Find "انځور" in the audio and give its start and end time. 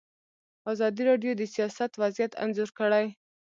2.43-2.69